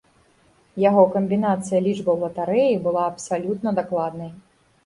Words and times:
Яго 0.83 1.03
камбінацыя 1.15 1.81
лічбаў 1.87 2.17
латарэі 2.23 2.81
была 2.89 3.07
абсалютна 3.11 3.79
дакладнай. 3.83 4.35